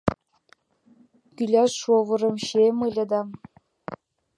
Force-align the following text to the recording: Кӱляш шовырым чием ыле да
Кӱляш 1.35 1.71
шовырым 1.81 2.35
чием 2.45 2.77
ыле 2.87 3.03
да 3.11 3.21